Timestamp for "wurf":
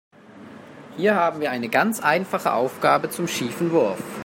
3.69-4.01